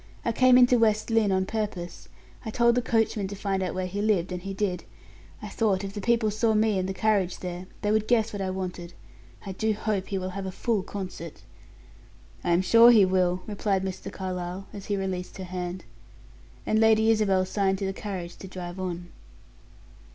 "I 0.25 0.31
came 0.31 0.57
into 0.57 0.79
West 0.79 1.11
Lynne 1.11 1.31
on 1.31 1.45
purpose. 1.45 2.09
I 2.43 2.49
told 2.49 2.73
the 2.73 2.81
coachman 2.81 3.27
to 3.27 3.35
find 3.35 3.61
out 3.61 3.75
where 3.75 3.85
he 3.85 4.01
lived, 4.01 4.31
and 4.31 4.41
he 4.41 4.51
did. 4.51 4.83
I 5.43 5.47
thought 5.47 5.83
if 5.83 5.93
the 5.93 6.01
people 6.01 6.31
saw 6.31 6.55
me 6.55 6.79
and 6.79 6.89
the 6.89 6.93
carriage 6.95 7.37
there, 7.37 7.67
they 7.83 7.91
would 7.91 8.07
guess 8.07 8.33
what 8.33 8.41
I 8.41 8.49
wanted. 8.49 8.93
I 9.45 9.51
do 9.51 9.73
hope 9.73 10.07
he 10.07 10.17
will 10.17 10.31
have 10.31 10.47
a 10.47 10.51
full 10.51 10.81
concert." 10.81 11.43
"I 12.43 12.49
am 12.49 12.63
sure 12.63 12.89
he 12.89 13.05
will," 13.05 13.43
replied 13.45 13.83
Mr. 13.83 14.11
Carlyle, 14.11 14.65
as 14.73 14.87
he 14.87 14.97
released 14.97 15.37
her 15.37 15.43
hand. 15.43 15.85
And 16.65 16.79
Lady 16.79 17.11
Isabel 17.11 17.45
signed 17.45 17.77
to 17.77 17.85
the 17.85 17.93
carriage 17.93 18.35
to 18.37 18.47
drive 18.47 18.79
on. 18.79 19.11